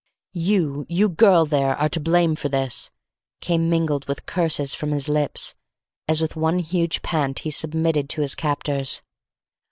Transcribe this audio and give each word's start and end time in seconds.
"You, 0.33 0.87
you 0.89 1.09
girl 1.09 1.45
there, 1.45 1.75
are 1.77 1.89
to 1.89 1.99
blame 1.99 2.35
for 2.35 2.49
this!" 2.49 2.89
came 3.39 3.69
mingled 3.69 4.07
with 4.07 4.25
curses 4.25 4.73
from 4.73 4.89
his 4.89 5.07
lips, 5.07 5.53
as 6.07 6.23
with 6.23 6.35
one 6.35 6.57
huge 6.57 7.03
pant 7.03 7.37
he 7.41 7.51
submitted 7.51 8.09
to 8.09 8.21
his 8.21 8.33
captors. 8.33 9.03